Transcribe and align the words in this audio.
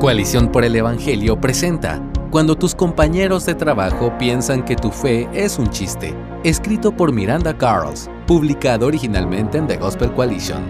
Coalición 0.00 0.52
por 0.52 0.64
el 0.64 0.76
Evangelio 0.76 1.40
presenta 1.40 2.00
Cuando 2.30 2.54
tus 2.54 2.72
compañeros 2.72 3.44
de 3.46 3.56
trabajo 3.56 4.16
piensan 4.16 4.64
que 4.64 4.76
tu 4.76 4.92
fe 4.92 5.28
es 5.32 5.58
un 5.58 5.70
chiste, 5.70 6.14
escrito 6.44 6.96
por 6.96 7.10
Miranda 7.10 7.58
Carls, 7.58 8.08
publicado 8.24 8.86
originalmente 8.86 9.58
en 9.58 9.66
The 9.66 9.76
Gospel 9.76 10.12
Coalition. 10.12 10.62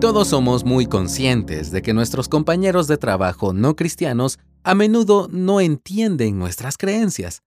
Todos 0.00 0.26
somos 0.26 0.64
muy 0.64 0.86
conscientes 0.86 1.70
de 1.70 1.80
que 1.80 1.94
nuestros 1.94 2.28
compañeros 2.28 2.88
de 2.88 2.96
trabajo 2.96 3.52
no 3.52 3.76
cristianos 3.76 4.40
a 4.64 4.74
menudo 4.74 5.28
no 5.30 5.60
entienden 5.60 6.40
nuestras 6.40 6.76
creencias. 6.76 7.42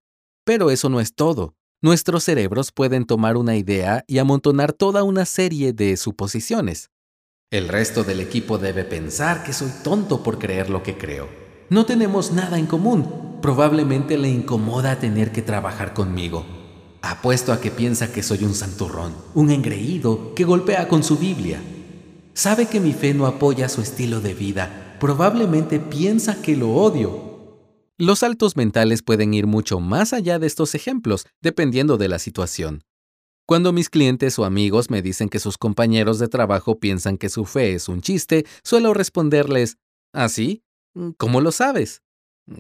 Pero 0.46 0.72
eso 0.72 0.88
no 0.88 1.02
es 1.02 1.14
todo. 1.16 1.54
Nuestros 1.82 2.24
cerebros 2.24 2.72
pueden 2.72 3.04
tomar 3.04 3.36
una 3.36 3.58
idea 3.58 4.06
y 4.08 4.20
amontonar 4.20 4.72
toda 4.72 5.04
una 5.04 5.26
serie 5.26 5.74
de 5.74 5.98
suposiciones. 5.98 6.92
El 7.52 7.68
resto 7.68 8.04
del 8.04 8.20
equipo 8.20 8.60
debe 8.60 8.84
pensar 8.84 9.42
que 9.42 9.54
soy 9.54 9.72
tonto 9.84 10.22
por 10.22 10.38
creer 10.38 10.70
lo 10.70 10.84
que 10.84 11.00
creo. 11.00 11.28
No 11.72 11.84
tenemos 11.84 12.32
nada 12.32 12.60
en 12.60 12.68
común. 12.68 13.40
Probablemente 13.42 14.20
le 14.20 14.30
incomoda 14.30 15.00
tener 15.00 15.32
que 15.32 15.42
trabajar 15.42 15.96
conmigo. 15.96 16.46
Apuesto 17.02 17.52
a 17.52 17.60
que 17.60 17.72
piensa 17.72 18.14
que 18.14 18.22
soy 18.22 18.44
un 18.44 18.54
santurrón, 18.54 19.16
un 19.34 19.50
engreído 19.50 20.36
que 20.36 20.44
golpea 20.44 20.88
con 20.88 21.02
su 21.02 21.18
Biblia. 21.18 21.60
Sabe 22.36 22.68
que 22.68 22.80
mi 22.80 22.94
fe 22.94 23.16
no 23.16 23.26
apoya 23.26 23.68
su 23.68 23.82
estilo 23.82 24.22
de 24.22 24.36
vida. 24.36 24.98
Probablemente 25.00 25.80
piensa 25.80 26.44
que 26.44 26.56
lo 26.56 26.76
odio. 26.76 27.58
Los 27.98 28.20
saltos 28.20 28.58
mentales 28.58 29.02
pueden 29.02 29.34
ir 29.34 29.48
mucho 29.48 29.80
más 29.80 30.14
allá 30.14 30.38
de 30.38 30.46
estos 30.46 30.76
ejemplos, 30.76 31.26
dependiendo 31.42 31.98
de 31.98 32.10
la 32.10 32.20
situación. 32.20 32.84
Cuando 33.50 33.74
mis 33.74 33.90
clientes 33.90 34.38
o 34.38 34.46
amigos 34.46 34.92
me 34.92 35.02
dicen 35.02 35.28
que 35.28 35.40
sus 35.40 35.58
compañeros 35.58 36.20
de 36.20 36.28
trabajo 36.28 36.80
piensan 36.80 37.18
que 37.18 37.30
su 37.30 37.46
fe 37.46 37.74
es 37.74 37.90
un 37.90 38.04
chiste, 38.04 38.46
suelo 38.64 38.94
responderles. 38.94 39.78
¿Ah, 40.14 40.28
¿Cómo 41.18 41.42
lo 41.42 41.52
sabes? 41.52 42.04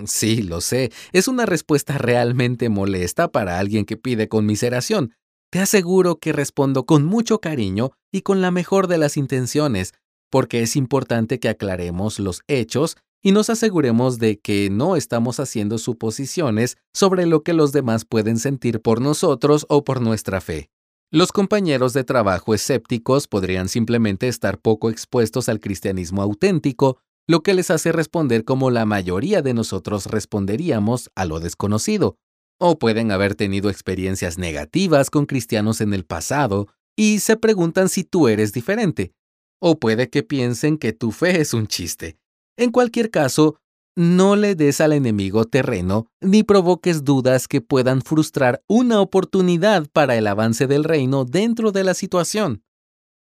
Sí, 0.07 0.41
lo 0.41 0.61
sé. 0.61 0.91
Es 1.11 1.27
una 1.27 1.45
respuesta 1.45 1.99
realmente 1.99 2.69
molesta 2.69 3.27
para 3.27 3.59
alguien 3.59 3.85
que 3.85 3.97
pide 3.97 4.29
conmiseración. 4.29 5.13
Te 5.51 5.59
aseguro 5.59 6.17
que 6.17 6.33
respondo 6.33 6.87
con 6.87 7.05
mucho 7.05 7.39
cariño 7.39 7.91
y 8.11 8.21
con 8.21 8.41
la 8.41 8.49
mejor 8.49 8.87
de 8.87 8.97
las 8.97 9.15
intenciones, 9.15 9.93
porque 10.31 10.63
es 10.63 10.75
importante 10.75 11.39
que 11.39 11.49
aclaremos 11.49 12.17
los 12.17 12.41
hechos 12.47 12.97
y 13.21 13.31
nos 13.31 13.51
aseguremos 13.51 14.17
de 14.17 14.39
que 14.39 14.71
no 14.71 14.95
estamos 14.95 15.39
haciendo 15.39 15.77
suposiciones 15.77 16.77
sobre 16.95 17.27
lo 17.27 17.43
que 17.43 17.53
los 17.53 17.73
demás 17.73 18.05
pueden 18.05 18.39
sentir 18.39 18.81
por 18.81 19.01
nosotros 19.01 19.67
o 19.69 19.83
por 19.83 20.01
nuestra 20.01 20.41
fe. 20.41 20.71
Los 21.11 21.31
compañeros 21.31 21.93
de 21.93 22.03
trabajo 22.03 22.53
escépticos 22.53 23.27
podrían 23.27 23.67
simplemente 23.67 24.27
estar 24.27 24.59
poco 24.59 24.91
expuestos 24.91 25.49
al 25.49 25.59
cristianismo 25.59 26.21
auténtico, 26.21 26.99
lo 27.27 27.41
que 27.41 27.55
les 27.55 27.71
hace 27.71 27.91
responder 27.91 28.45
como 28.45 28.69
la 28.69 28.85
mayoría 28.85 29.41
de 29.41 29.55
nosotros 29.55 30.05
responderíamos 30.05 31.09
a 31.15 31.25
lo 31.25 31.39
desconocido. 31.39 32.17
O 32.59 32.77
pueden 32.77 33.11
haber 33.11 33.33
tenido 33.33 33.71
experiencias 33.71 34.37
negativas 34.37 35.09
con 35.09 35.25
cristianos 35.25 35.81
en 35.81 35.95
el 35.95 36.05
pasado 36.05 36.67
y 36.95 37.21
se 37.21 37.37
preguntan 37.37 37.89
si 37.89 38.03
tú 38.03 38.27
eres 38.27 38.53
diferente. 38.53 39.11
O 39.59 39.79
puede 39.79 40.11
que 40.11 40.21
piensen 40.21 40.77
que 40.77 40.93
tu 40.93 41.11
fe 41.11 41.41
es 41.41 41.55
un 41.55 41.65
chiste. 41.65 42.19
En 42.55 42.69
cualquier 42.69 43.09
caso, 43.09 43.59
no 43.99 44.37
le 44.37 44.55
des 44.55 44.79
al 44.79 44.93
enemigo 44.93 45.43
terreno 45.43 46.07
ni 46.21 46.43
provoques 46.43 47.03
dudas 47.03 47.49
que 47.49 47.59
puedan 47.59 48.01
frustrar 48.01 48.63
una 48.65 49.01
oportunidad 49.01 49.87
para 49.91 50.15
el 50.15 50.25
avance 50.27 50.67
del 50.67 50.85
reino 50.85 51.25
dentro 51.25 51.73
de 51.73 51.83
la 51.83 51.93
situación. 51.93 52.63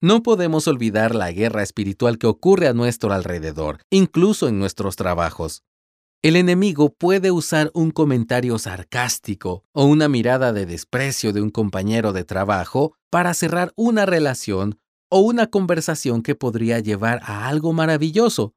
No 0.02 0.24
podemos 0.24 0.68
olvidar 0.68 1.14
la 1.14 1.32
guerra 1.32 1.62
espiritual 1.62 2.18
que 2.18 2.26
ocurre 2.26 2.68
a 2.68 2.74
nuestro 2.74 3.14
alrededor, 3.14 3.78
incluso 3.92 4.48
en 4.48 4.58
nuestros 4.58 4.96
trabajos. 4.96 5.62
El 6.24 6.36
enemigo 6.36 6.92
puede 6.92 7.30
usar 7.30 7.70
un 7.76 7.92
comentario 7.92 8.58
sarcástico 8.58 9.66
o 9.72 9.86
una 9.86 10.10
mirada 10.10 10.52
de 10.52 10.66
desprecio 10.66 11.32
de 11.32 11.44
un 11.44 11.52
compañero 11.52 12.12
de 12.12 12.24
trabajo 12.24 12.96
para 13.12 13.36
cerrar 13.36 13.72
una 13.76 14.08
relación 14.08 14.80
o 15.12 15.20
una 15.20 15.46
conversación 15.46 16.24
que 16.24 16.34
podría 16.34 16.80
llevar 16.80 17.20
a 17.22 17.48
algo 17.48 17.72
maravilloso, 17.72 18.56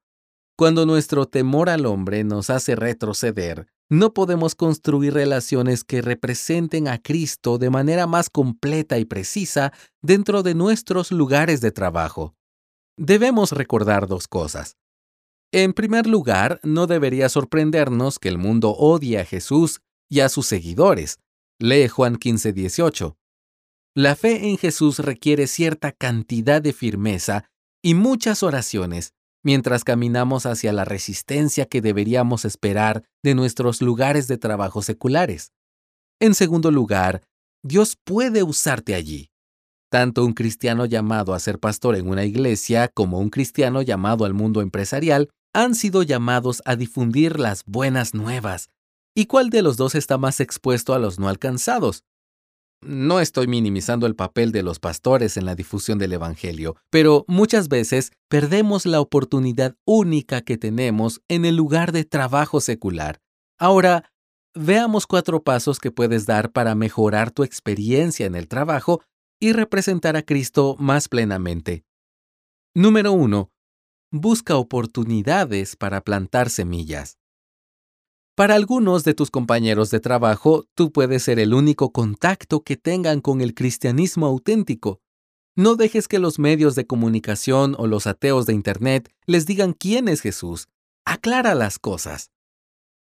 cuando 0.58 0.86
nuestro 0.86 1.26
temor 1.26 1.70
al 1.70 1.86
hombre 1.86 2.24
nos 2.24 2.50
hace 2.50 2.74
retroceder, 2.74 3.68
no 3.88 4.12
podemos 4.12 4.56
construir 4.56 5.14
relaciones 5.14 5.84
que 5.84 6.02
representen 6.02 6.88
a 6.88 6.98
Cristo 6.98 7.58
de 7.58 7.70
manera 7.70 8.08
más 8.08 8.28
completa 8.28 8.98
y 8.98 9.04
precisa 9.04 9.72
dentro 10.02 10.42
de 10.42 10.56
nuestros 10.56 11.12
lugares 11.12 11.60
de 11.60 11.70
trabajo. 11.70 12.34
Debemos 12.96 13.52
recordar 13.52 14.08
dos 14.08 14.26
cosas. 14.26 14.76
En 15.52 15.74
primer 15.74 16.08
lugar, 16.08 16.58
no 16.64 16.88
debería 16.88 17.28
sorprendernos 17.28 18.18
que 18.18 18.28
el 18.28 18.38
mundo 18.38 18.70
odie 18.72 19.20
a 19.20 19.24
Jesús 19.24 19.80
y 20.10 20.20
a 20.20 20.28
sus 20.28 20.46
seguidores. 20.48 21.20
Lee 21.60 21.86
Juan 21.86 22.16
15:18. 22.16 23.16
La 23.94 24.16
fe 24.16 24.48
en 24.48 24.58
Jesús 24.58 24.98
requiere 24.98 25.46
cierta 25.46 25.92
cantidad 25.92 26.60
de 26.60 26.72
firmeza 26.72 27.44
y 27.80 27.94
muchas 27.94 28.42
oraciones 28.42 29.14
mientras 29.42 29.84
caminamos 29.84 30.46
hacia 30.46 30.72
la 30.72 30.84
resistencia 30.84 31.66
que 31.66 31.80
deberíamos 31.80 32.44
esperar 32.44 33.04
de 33.22 33.34
nuestros 33.34 33.82
lugares 33.82 34.28
de 34.28 34.38
trabajo 34.38 34.82
seculares. 34.82 35.52
En 36.20 36.34
segundo 36.34 36.70
lugar, 36.70 37.22
Dios 37.62 37.96
puede 38.04 38.42
usarte 38.42 38.94
allí. 38.94 39.30
Tanto 39.90 40.24
un 40.24 40.34
cristiano 40.34 40.84
llamado 40.84 41.32
a 41.32 41.38
ser 41.38 41.58
pastor 41.58 41.96
en 41.96 42.08
una 42.08 42.24
iglesia 42.24 42.88
como 42.88 43.20
un 43.20 43.30
cristiano 43.30 43.82
llamado 43.82 44.24
al 44.24 44.34
mundo 44.34 44.60
empresarial 44.60 45.30
han 45.54 45.74
sido 45.74 46.02
llamados 46.02 46.62
a 46.66 46.76
difundir 46.76 47.38
las 47.40 47.64
buenas 47.64 48.14
nuevas. 48.14 48.68
¿Y 49.14 49.26
cuál 49.26 49.50
de 49.50 49.62
los 49.62 49.76
dos 49.76 49.94
está 49.94 50.18
más 50.18 50.40
expuesto 50.40 50.94
a 50.94 50.98
los 50.98 51.18
no 51.18 51.28
alcanzados? 51.28 52.04
No 52.80 53.18
estoy 53.18 53.48
minimizando 53.48 54.06
el 54.06 54.14
papel 54.14 54.52
de 54.52 54.62
los 54.62 54.78
pastores 54.78 55.36
en 55.36 55.44
la 55.44 55.56
difusión 55.56 55.98
del 55.98 56.12
Evangelio, 56.12 56.76
pero 56.90 57.24
muchas 57.26 57.68
veces 57.68 58.12
perdemos 58.28 58.86
la 58.86 59.00
oportunidad 59.00 59.76
única 59.84 60.42
que 60.42 60.58
tenemos 60.58 61.20
en 61.28 61.44
el 61.44 61.56
lugar 61.56 61.90
de 61.90 62.04
trabajo 62.04 62.60
secular. 62.60 63.20
Ahora, 63.58 64.12
veamos 64.54 65.08
cuatro 65.08 65.42
pasos 65.42 65.80
que 65.80 65.90
puedes 65.90 66.24
dar 66.24 66.52
para 66.52 66.76
mejorar 66.76 67.32
tu 67.32 67.42
experiencia 67.42 68.26
en 68.26 68.36
el 68.36 68.46
trabajo 68.46 69.02
y 69.40 69.52
representar 69.52 70.16
a 70.16 70.22
Cristo 70.22 70.76
más 70.78 71.08
plenamente. 71.08 71.84
Número 72.74 73.12
1. 73.12 73.50
Busca 74.12 74.56
oportunidades 74.56 75.74
para 75.74 76.00
plantar 76.02 76.48
semillas. 76.48 77.17
Para 78.38 78.54
algunos 78.54 79.02
de 79.02 79.14
tus 79.14 79.32
compañeros 79.32 79.90
de 79.90 79.98
trabajo, 79.98 80.64
tú 80.76 80.92
puedes 80.92 81.24
ser 81.24 81.40
el 81.40 81.52
único 81.52 81.90
contacto 81.90 82.62
que 82.62 82.76
tengan 82.76 83.20
con 83.20 83.40
el 83.40 83.52
cristianismo 83.52 84.26
auténtico. 84.26 85.00
No 85.56 85.74
dejes 85.74 86.06
que 86.06 86.20
los 86.20 86.38
medios 86.38 86.76
de 86.76 86.86
comunicación 86.86 87.74
o 87.78 87.88
los 87.88 88.06
ateos 88.06 88.46
de 88.46 88.54
Internet 88.54 89.10
les 89.26 89.44
digan 89.44 89.72
quién 89.72 90.06
es 90.06 90.20
Jesús. 90.20 90.68
Aclara 91.04 91.56
las 91.56 91.80
cosas. 91.80 92.30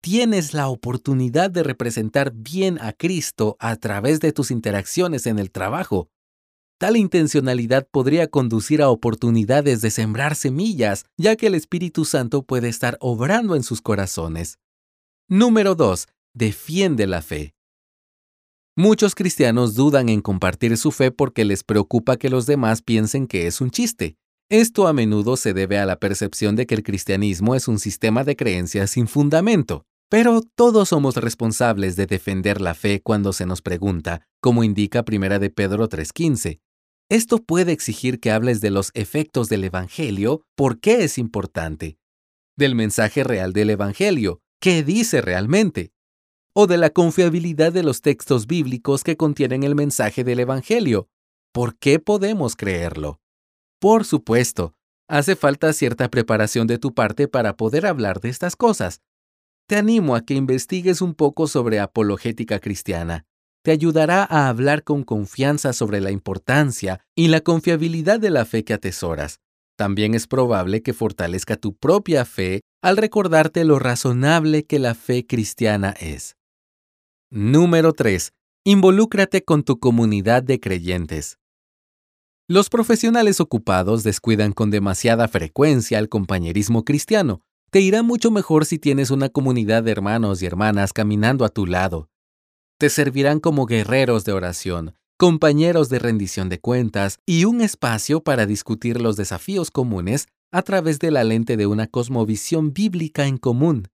Tienes 0.01 0.55
la 0.55 0.69
oportunidad 0.69 1.51
de 1.51 1.65
representar 1.65 2.31
bien 2.33 2.79
a 2.81 2.93
Cristo 2.93 3.57
a 3.59 3.75
través 3.75 4.21
de 4.21 4.31
tus 4.31 4.53
interacciones 4.53 5.27
en 5.27 5.41
el 5.41 5.51
trabajo. 5.51 6.09
Tal 6.79 6.97
intencionalidad 6.97 7.89
podría 7.91 8.29
conducir 8.29 8.81
a 8.81 8.91
oportunidades 8.91 9.81
de 9.81 9.91
sembrar 9.91 10.37
semillas, 10.37 11.05
ya 11.17 11.35
que 11.35 11.49
el 11.49 11.57
Espíritu 11.57 12.05
Santo 12.05 12.45
puede 12.45 12.69
estar 12.69 12.97
obrando 13.01 13.57
en 13.57 13.65
sus 13.65 13.83
corazones. 13.83 14.61
Número 15.29 15.75
2. 15.75 16.07
Defiende 16.37 17.09
la 17.09 17.21
fe. 17.21 17.53
Muchos 18.77 19.17
cristianos 19.17 19.75
dudan 19.75 20.09
en 20.09 20.21
compartir 20.21 20.77
su 20.77 20.93
fe 20.93 21.11
porque 21.11 21.45
les 21.45 21.65
preocupa 21.65 22.17
que 22.17 22.31
los 22.31 22.47
demás 22.47 22.81
piensen 22.81 23.27
que 23.27 23.49
es 23.49 23.61
un 23.61 23.73
chiste. 23.73 24.15
Esto 24.49 24.87
a 24.87 24.93
menudo 24.93 25.37
se 25.37 25.53
debe 25.53 25.81
a 25.81 25.87
la 25.87 25.99
percepción 25.99 26.55
de 26.55 26.67
que 26.67 26.77
el 26.77 26.85
cristianismo 26.85 27.57
es 27.57 27.67
un 27.67 27.81
sistema 27.81 28.23
de 28.23 28.37
creencias 28.37 28.91
sin 28.91 29.09
fundamento. 29.09 29.85
Pero 30.09 30.43
todos 30.55 30.91
somos 30.91 31.17
responsables 31.17 31.97
de 31.97 32.07
defender 32.07 32.61
la 32.61 32.75
fe 32.75 33.01
cuando 33.03 33.33
se 33.33 33.47
nos 33.47 33.63
pregunta, 33.63 34.29
como 34.41 34.63
indica 34.63 35.03
1 35.05 35.41
de 35.41 35.51
Pedro 35.51 35.89
3:15. 35.89 36.61
Esto 37.11 37.43
puede 37.43 37.73
exigir 37.73 38.21
que 38.21 38.31
hables 38.31 38.61
de 38.61 38.71
los 38.71 38.93
efectos 38.95 39.49
del 39.49 39.65
Evangelio, 39.65 40.43
por 40.55 40.79
qué 40.79 41.03
es 41.03 41.19
importante, 41.19 41.99
del 42.57 42.77
mensaje 42.77 43.25
real 43.25 43.53
del 43.53 43.71
Evangelio, 43.71 44.41
qué 44.67 44.83
dice 44.83 45.21
realmente, 45.21 45.93
o 46.53 46.67
de 46.67 46.77
la 46.77 46.91
confiabilidad 46.91 47.73
de 47.73 47.85
los 47.85 48.03
textos 48.03 48.49
bíblicos 48.49 49.05
que 49.05 49.17
contienen 49.17 49.63
el 49.63 49.77
mensaje 49.77 50.25
del 50.25 50.41
Evangelio. 50.41 51.09
¿Por 51.53 51.79
qué 51.79 52.01
podemos 52.01 52.57
creerlo? 52.57 53.21
Por 53.79 54.05
supuesto, 54.05 54.75
hace 55.07 55.37
falta 55.37 55.73
cierta 55.73 56.11
preparación 56.11 56.67
de 56.67 56.79
tu 56.79 56.95
parte 56.95 57.29
para 57.29 57.57
poder 57.57 57.87
hablar 57.87 58.21
de 58.21 58.29
estas 58.29 58.57
cosas. 58.57 59.03
Te 59.69 59.77
animo 59.77 60.17
a 60.17 60.23
que 60.23 60.35
investigues 60.35 61.01
un 61.01 61.15
poco 61.15 61.47
sobre 61.47 61.79
apologética 61.79 62.59
cristiana. 62.59 63.25
Te 63.63 63.71
ayudará 63.71 64.27
a 64.29 64.49
hablar 64.49 64.83
con 64.83 65.05
confianza 65.05 65.73
sobre 65.73 66.01
la 66.01 66.11
importancia 66.11 67.07
y 67.15 67.29
la 67.29 67.41
confiabilidad 67.41 68.19
de 68.19 68.31
la 68.31 68.45
fe 68.45 68.65
que 68.65 68.75
atesoras. 68.75 69.39
También 69.77 70.15
es 70.15 70.27
probable 70.27 70.83
que 70.83 70.95
fortalezca 70.95 71.57
tu 71.57 71.75
propia 71.75 72.25
fe 72.25 72.63
al 72.83 72.97
recordarte 72.97 73.65
lo 73.65 73.79
razonable 73.79 74.65
que 74.65 74.79
la 74.79 74.95
fe 74.95 75.27
cristiana 75.27 75.91
es. 76.01 76.37
Número 77.31 77.93
3. 77.93 78.33
Involúcrate 78.65 79.45
con 79.45 79.63
tu 79.63 79.79
comunidad 79.79 80.43
de 80.43 80.61
creyentes. 80.61 81.39
Los 82.49 82.71
profesionales 82.71 83.41
ocupados 83.41 84.03
descuidan 84.03 84.53
con 84.53 84.71
demasiada 84.71 85.29
frecuencia 85.29 85.99
el 85.99 86.09
compañerismo 86.09 86.85
cristiano. 86.85 87.43
Te 87.71 87.81
irá 87.81 88.03
mucho 88.03 88.31
mejor 88.31 88.65
si 88.65 88.79
tienes 88.79 89.11
una 89.11 89.29
comunidad 89.29 89.83
de 89.83 89.91
hermanos 89.91 90.41
y 90.41 90.47
hermanas 90.47 90.93
caminando 90.93 91.45
a 91.45 91.49
tu 91.49 91.67
lado. 91.67 92.09
Te 92.79 92.89
servirán 92.89 93.41
como 93.41 93.67
guerreros 93.67 94.25
de 94.25 94.33
oración, 94.33 94.95
compañeros 95.19 95.89
de 95.89 95.99
rendición 95.99 96.51
de 96.51 96.61
cuentas 96.61 97.21
y 97.25 97.47
un 97.47 97.63
espacio 97.63 98.23
para 98.23 98.45
discutir 98.45 99.01
los 99.01 99.17
desafíos 99.17 99.71
comunes 99.71 100.27
a 100.53 100.61
través 100.61 100.99
de 100.99 101.11
la 101.11 101.25
lente 101.25 101.57
de 101.57 101.67
una 101.67 101.87
cosmovisión 101.87 102.75
bíblica 102.75 103.27
en 103.27 103.39
común. 103.39 103.89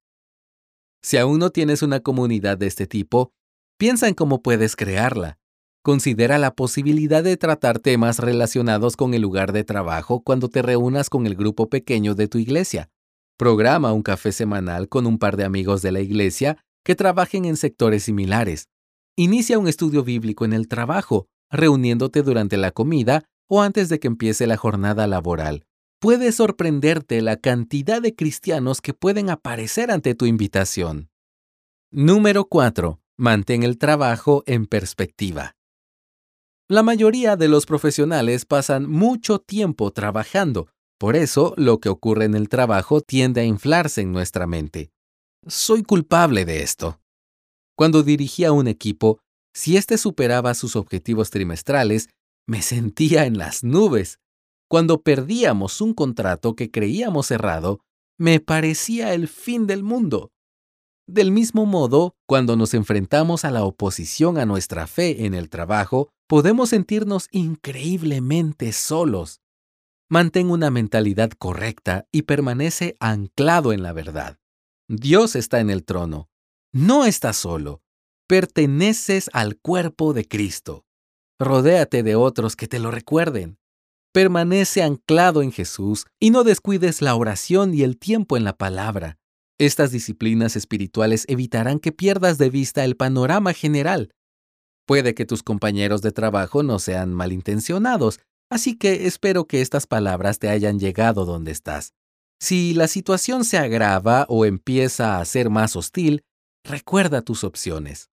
Si 1.00 1.16
aún 1.18 1.38
no 1.38 1.50
tienes 1.50 1.82
una 1.82 2.00
comunidad 2.00 2.58
de 2.58 2.66
este 2.66 2.86
tipo, 2.86 3.32
piensa 3.78 4.08
en 4.08 4.14
cómo 4.14 4.42
puedes 4.42 4.74
crearla. 4.74 5.38
Considera 5.84 6.38
la 6.38 6.54
posibilidad 6.54 7.22
de 7.22 7.36
tratar 7.36 7.78
temas 7.78 8.18
relacionados 8.18 8.96
con 8.96 9.14
el 9.14 9.22
lugar 9.22 9.52
de 9.52 9.64
trabajo 9.64 10.22
cuando 10.22 10.48
te 10.48 10.62
reúnas 10.62 11.08
con 11.08 11.26
el 11.26 11.36
grupo 11.36 11.68
pequeño 11.68 12.14
de 12.14 12.28
tu 12.28 12.38
iglesia. 12.38 12.88
Programa 13.36 13.92
un 13.92 14.02
café 14.02 14.30
semanal 14.32 14.88
con 14.88 15.06
un 15.06 15.18
par 15.18 15.36
de 15.36 15.44
amigos 15.44 15.82
de 15.82 15.92
la 15.92 16.00
iglesia 16.00 16.58
que 16.84 16.94
trabajen 16.94 17.44
en 17.44 17.56
sectores 17.56 18.04
similares. 18.04 18.68
Inicia 19.22 19.56
un 19.56 19.68
estudio 19.68 20.02
bíblico 20.02 20.44
en 20.44 20.52
el 20.52 20.66
trabajo, 20.66 21.28
reuniéndote 21.48 22.24
durante 22.24 22.56
la 22.56 22.72
comida 22.72 23.22
o 23.48 23.62
antes 23.62 23.88
de 23.88 24.00
que 24.00 24.08
empiece 24.08 24.48
la 24.48 24.56
jornada 24.56 25.06
laboral. 25.06 25.64
Puede 26.00 26.32
sorprenderte 26.32 27.22
la 27.22 27.36
cantidad 27.36 28.02
de 28.02 28.16
cristianos 28.16 28.80
que 28.80 28.94
pueden 28.94 29.30
aparecer 29.30 29.92
ante 29.92 30.16
tu 30.16 30.26
invitación. 30.26 31.08
Número 31.92 32.46
4. 32.46 32.98
Mantén 33.16 33.62
el 33.62 33.78
trabajo 33.78 34.42
en 34.46 34.66
perspectiva. 34.66 35.54
La 36.68 36.82
mayoría 36.82 37.36
de 37.36 37.46
los 37.46 37.64
profesionales 37.64 38.44
pasan 38.44 38.90
mucho 38.90 39.38
tiempo 39.38 39.92
trabajando, 39.92 40.66
por 40.98 41.14
eso 41.14 41.54
lo 41.56 41.78
que 41.78 41.90
ocurre 41.90 42.24
en 42.24 42.34
el 42.34 42.48
trabajo 42.48 43.00
tiende 43.00 43.42
a 43.42 43.44
inflarse 43.44 44.00
en 44.00 44.10
nuestra 44.10 44.48
mente. 44.48 44.90
Soy 45.46 45.84
culpable 45.84 46.44
de 46.44 46.64
esto. 46.64 46.98
Cuando 47.82 48.04
dirigía 48.04 48.52
un 48.52 48.68
equipo, 48.68 49.18
si 49.52 49.76
éste 49.76 49.98
superaba 49.98 50.54
sus 50.54 50.76
objetivos 50.76 51.30
trimestrales, 51.30 52.10
me 52.46 52.62
sentía 52.62 53.26
en 53.26 53.38
las 53.38 53.64
nubes. 53.64 54.20
Cuando 54.68 55.02
perdíamos 55.02 55.80
un 55.80 55.92
contrato 55.92 56.54
que 56.54 56.70
creíamos 56.70 57.26
cerrado, 57.26 57.80
me 58.16 58.38
parecía 58.38 59.14
el 59.14 59.26
fin 59.26 59.66
del 59.66 59.82
mundo. 59.82 60.30
Del 61.08 61.32
mismo 61.32 61.66
modo, 61.66 62.14
cuando 62.28 62.54
nos 62.54 62.72
enfrentamos 62.72 63.44
a 63.44 63.50
la 63.50 63.64
oposición 63.64 64.38
a 64.38 64.46
nuestra 64.46 64.86
fe 64.86 65.26
en 65.26 65.34
el 65.34 65.50
trabajo, 65.50 66.08
podemos 66.28 66.68
sentirnos 66.68 67.26
increíblemente 67.32 68.70
solos. 68.70 69.40
Mantén 70.08 70.52
una 70.52 70.70
mentalidad 70.70 71.30
correcta 71.30 72.06
y 72.12 72.22
permanece 72.22 72.94
anclado 73.00 73.72
en 73.72 73.82
la 73.82 73.92
verdad. 73.92 74.38
Dios 74.86 75.34
está 75.34 75.58
en 75.58 75.68
el 75.68 75.82
trono. 75.84 76.28
No 76.74 77.04
estás 77.04 77.36
solo. 77.36 77.82
Perteneces 78.26 79.28
al 79.34 79.58
cuerpo 79.58 80.14
de 80.14 80.26
Cristo. 80.26 80.86
Rodéate 81.38 82.02
de 82.02 82.16
otros 82.16 82.56
que 82.56 82.66
te 82.66 82.78
lo 82.78 82.90
recuerden. 82.90 83.58
Permanece 84.14 84.82
anclado 84.82 85.42
en 85.42 85.52
Jesús 85.52 86.06
y 86.18 86.30
no 86.30 86.44
descuides 86.44 87.02
la 87.02 87.14
oración 87.14 87.74
y 87.74 87.82
el 87.82 87.98
tiempo 87.98 88.38
en 88.38 88.44
la 88.44 88.56
palabra. 88.56 89.18
Estas 89.58 89.90
disciplinas 89.90 90.56
espirituales 90.56 91.26
evitarán 91.28 91.78
que 91.78 91.92
pierdas 91.92 92.38
de 92.38 92.48
vista 92.48 92.84
el 92.84 92.96
panorama 92.96 93.52
general. 93.52 94.14
Puede 94.86 95.14
que 95.14 95.26
tus 95.26 95.42
compañeros 95.42 96.00
de 96.00 96.12
trabajo 96.12 96.62
no 96.62 96.78
sean 96.78 97.12
malintencionados, 97.12 98.18
así 98.50 98.78
que 98.78 99.06
espero 99.06 99.46
que 99.46 99.60
estas 99.60 99.86
palabras 99.86 100.38
te 100.38 100.48
hayan 100.48 100.80
llegado 100.80 101.26
donde 101.26 101.52
estás. 101.52 101.92
Si 102.40 102.72
la 102.72 102.88
situación 102.88 103.44
se 103.44 103.58
agrava 103.58 104.24
o 104.30 104.46
empieza 104.46 105.20
a 105.20 105.24
ser 105.26 105.50
más 105.50 105.76
hostil, 105.76 106.24
recuerda 106.64 107.22
tus 107.22 107.44
opciones. 107.44 108.10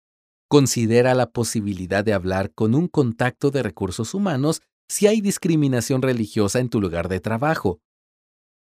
Considera 0.47 1.13
la 1.13 1.29
posibilidad 1.29 2.03
de 2.03 2.13
hablar 2.13 2.51
con 2.53 2.73
un 2.73 2.87
contacto 2.87 3.51
de 3.51 3.63
recursos 3.63 4.13
humanos 4.13 4.61
si 4.87 5.07
hay 5.07 5.21
discriminación 5.21 6.01
religiosa 6.01 6.59
en 6.59 6.69
tu 6.69 6.81
lugar 6.81 7.07
de 7.07 7.19
trabajo. 7.19 7.79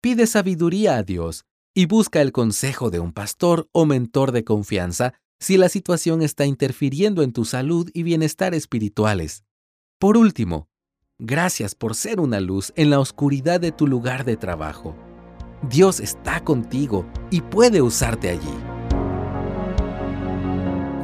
Pide 0.00 0.26
sabiduría 0.26 0.96
a 0.96 1.02
Dios 1.02 1.44
y 1.74 1.86
busca 1.86 2.20
el 2.20 2.32
consejo 2.32 2.90
de 2.90 2.98
un 2.98 3.12
pastor 3.12 3.68
o 3.72 3.86
mentor 3.86 4.32
de 4.32 4.44
confianza 4.44 5.14
si 5.38 5.56
la 5.56 5.68
situación 5.68 6.22
está 6.22 6.44
interfiriendo 6.44 7.22
en 7.22 7.32
tu 7.32 7.44
salud 7.44 7.88
y 7.94 8.02
bienestar 8.02 8.54
espirituales. 8.54 9.44
Por 9.98 10.16
último, 10.16 10.68
gracias 11.18 11.74
por 11.74 11.94
ser 11.94 12.20
una 12.20 12.40
luz 12.40 12.72
en 12.76 12.90
la 12.90 12.98
oscuridad 12.98 13.60
de 13.60 13.72
tu 13.72 13.86
lugar 13.86 14.24
de 14.24 14.36
trabajo. 14.36 14.96
Dios 15.68 16.00
está 16.00 16.42
contigo 16.42 17.06
y 17.30 17.42
puede 17.42 17.82
usarte 17.82 18.30
allí. 18.30 18.69